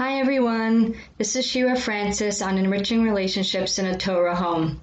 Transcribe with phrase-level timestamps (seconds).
[0.00, 4.80] Hi everyone, this is Shira Francis on Enriching Relationships in a Torah Home.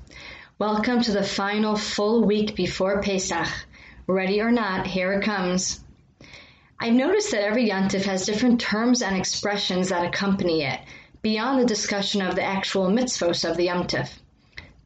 [0.59, 3.47] Welcome to the final full week before Pesach.
[4.05, 5.79] Ready or not, here it comes.
[6.79, 10.79] I've noticed that every Yontif has different terms and expressions that accompany it,
[11.23, 14.11] beyond the discussion of the actual mitzvos of the Yontif.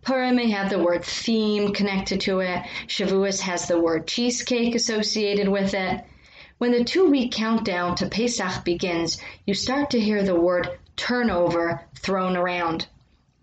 [0.02, 5.50] Purim may have the word theme connected to it, Shavuos has the word cheesecake associated
[5.50, 6.06] with it,
[6.62, 9.18] when the two week countdown to Pesach begins,
[9.48, 12.86] you start to hear the word turnover thrown around.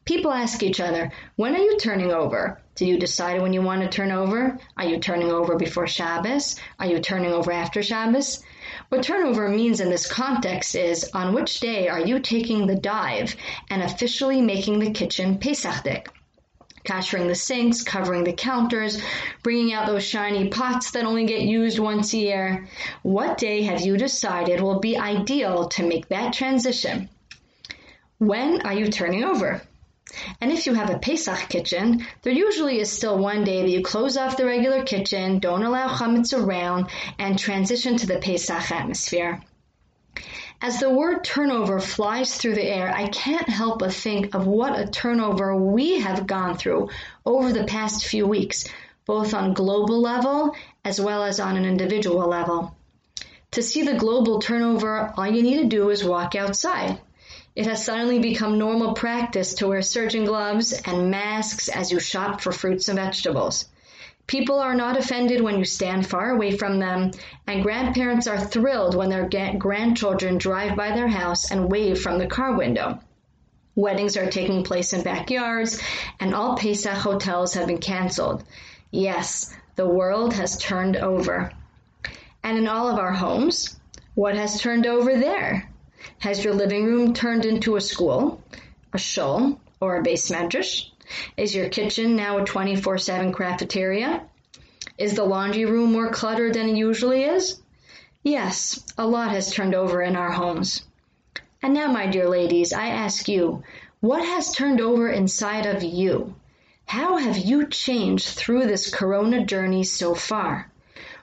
[0.05, 2.61] People ask each other, when are you turning over?
[2.77, 4.57] Do you decide when you want to turn over?
[4.77, 6.61] Are you turning over before Shabbos?
[6.79, 8.41] Are you turning over after Shabbos?
[8.89, 13.35] What turnover means in this context is on which day are you taking the dive
[13.69, 16.07] and officially making the kitchen Pesachdik?
[16.89, 18.99] Kashering the sinks, covering the counters,
[19.43, 22.67] bringing out those shiny pots that only get used once a year.
[23.03, 27.11] What day have you decided will be ideal to make that transition?
[28.17, 29.61] When are you turning over?
[30.41, 33.83] And if you have a Pesach kitchen, there usually is still one day that you
[33.83, 39.43] close off the regular kitchen, don't allow chametz around, and transition to the Pesach atmosphere.
[40.61, 44.77] As the word turnover flies through the air, I can't help but think of what
[44.77, 46.89] a turnover we have gone through
[47.25, 48.67] over the past few weeks,
[49.07, 52.75] both on global level as well as on an individual level.
[53.53, 57.01] To see the global turnover, all you need to do is walk outside.
[57.55, 62.41] It has suddenly become normal practice to wear surgeon gloves and masks as you shop
[62.41, 63.67] for fruits and vegetables.
[64.29, 67.13] People are not offended when you stand far away from them,
[67.47, 69.27] and grandparents are thrilled when their
[69.57, 73.01] grandchildren drive by their house and wave from the car window.
[73.75, 75.81] Weddings are taking place in backyards,
[76.21, 78.45] and all Pesach hotels have been canceled.
[78.91, 81.51] Yes, the world has turned over.
[82.45, 83.81] And in all of our homes,
[84.15, 85.71] what has turned over there?
[86.19, 88.43] Has your living room turned into a school,
[88.93, 90.91] a shul, or a beis medrash?
[91.37, 94.23] Is your kitchen now a 24 7 cafeteria?
[94.97, 97.61] Is the laundry room more cluttered than it usually is?
[98.23, 100.83] Yes, a lot has turned over in our homes.
[101.63, 103.63] And now, my dear ladies, I ask you,
[104.01, 106.35] what has turned over inside of you?
[106.85, 110.71] How have you changed through this corona journey so far?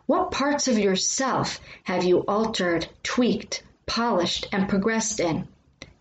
[0.06, 5.48] What parts of yourself have you altered, tweaked, polished, and progressed in?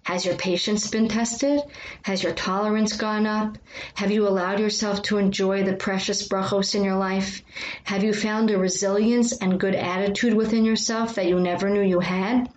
[0.04, 1.60] Has your patience been tested?
[2.02, 3.56] Has your tolerance gone up?
[3.94, 7.42] Have you allowed yourself to enjoy the precious brachos in your life?
[7.84, 12.00] Have you found a resilience and good attitude within yourself that you never knew you
[12.00, 12.50] had?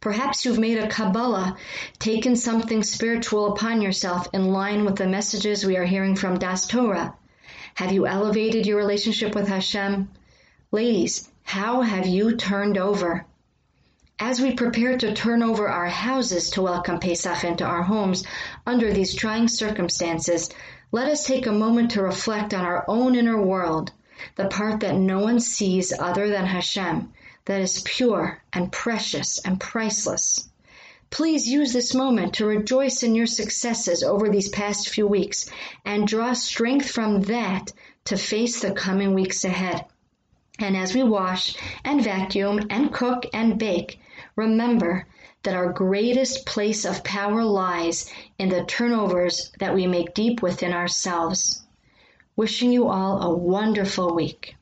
[0.00, 1.58] Perhaps you've made a Kabbalah,
[1.98, 6.66] taken something spiritual upon yourself in line with the messages we are hearing from Das
[6.66, 7.14] Torah.
[7.74, 10.08] Have you elevated your relationship with Hashem?
[10.72, 13.26] Ladies, how have you turned over?
[14.18, 18.24] As we prepare to turn over our houses to welcome Pesach into our homes
[18.66, 20.48] under these trying circumstances,
[20.90, 23.92] let us take a moment to reflect on our own inner world,
[24.36, 27.12] the part that no one sees other than Hashem,
[27.44, 30.48] that is pure and precious and priceless.
[31.10, 35.50] Please use this moment to rejoice in your successes over these past few weeks
[35.84, 37.70] and draw strength from that
[38.06, 39.84] to face the coming weeks ahead.
[40.58, 41.54] And as we wash
[41.84, 44.00] and vacuum and cook and bake,
[44.36, 45.06] remember
[45.42, 50.72] that our greatest place of power lies in the turnovers that we make deep within
[50.72, 51.64] ourselves.
[52.36, 54.56] Wishing you all a wonderful week.